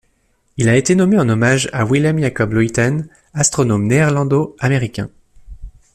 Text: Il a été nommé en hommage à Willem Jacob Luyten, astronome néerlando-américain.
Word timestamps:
Il 0.57 0.67
a 0.67 0.77
été 0.77 0.95
nommé 0.95 1.19
en 1.19 1.29
hommage 1.29 1.69
à 1.73 1.85
Willem 1.85 2.17
Jacob 2.19 2.53
Luyten, 2.53 3.07
astronome 3.35 3.85
néerlando-américain. 3.85 5.11